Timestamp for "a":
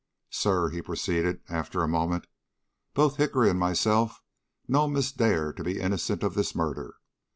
1.83-1.87